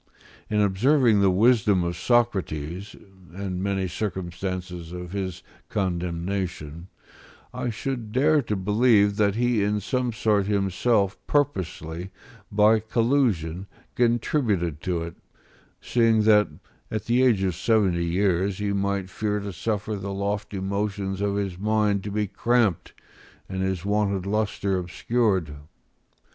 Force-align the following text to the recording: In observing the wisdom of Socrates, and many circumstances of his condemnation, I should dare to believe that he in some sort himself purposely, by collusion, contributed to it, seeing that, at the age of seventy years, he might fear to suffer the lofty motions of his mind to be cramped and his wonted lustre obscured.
In 0.49 0.59
observing 0.61 1.21
the 1.21 1.29
wisdom 1.29 1.83
of 1.83 1.95
Socrates, 1.95 2.95
and 3.35 3.61
many 3.61 3.87
circumstances 3.87 4.91
of 4.91 5.11
his 5.11 5.43
condemnation, 5.69 6.87
I 7.53 7.69
should 7.69 8.11
dare 8.11 8.41
to 8.41 8.55
believe 8.55 9.17
that 9.17 9.35
he 9.35 9.61
in 9.63 9.79
some 9.79 10.11
sort 10.11 10.47
himself 10.47 11.19
purposely, 11.27 12.09
by 12.51 12.79
collusion, 12.79 13.67
contributed 13.93 14.81
to 14.81 15.03
it, 15.03 15.17
seeing 15.79 16.23
that, 16.23 16.47
at 16.89 17.05
the 17.05 17.21
age 17.23 17.43
of 17.43 17.53
seventy 17.53 18.05
years, 18.05 18.57
he 18.57 18.73
might 18.73 19.07
fear 19.07 19.39
to 19.39 19.53
suffer 19.53 19.95
the 19.95 20.11
lofty 20.11 20.59
motions 20.59 21.21
of 21.21 21.35
his 21.35 21.59
mind 21.59 22.03
to 22.05 22.09
be 22.09 22.25
cramped 22.25 22.93
and 23.47 23.61
his 23.61 23.85
wonted 23.85 24.25
lustre 24.25 24.79
obscured. 24.79 25.53